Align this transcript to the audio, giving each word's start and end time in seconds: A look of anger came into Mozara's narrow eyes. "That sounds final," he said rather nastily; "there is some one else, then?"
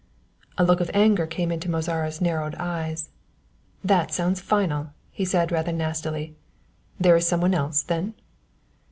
A 0.57 0.63
look 0.65 0.81
of 0.81 0.89
anger 0.95 1.27
came 1.27 1.51
into 1.51 1.69
Mozara's 1.69 2.19
narrow 2.21 2.49
eyes. 2.57 3.09
"That 3.83 4.11
sounds 4.11 4.41
final," 4.41 4.89
he 5.11 5.25
said 5.25 5.51
rather 5.51 5.71
nastily; 5.71 6.35
"there 6.99 7.15
is 7.15 7.27
some 7.27 7.39
one 7.41 7.53
else, 7.53 7.83
then?" 7.83 8.15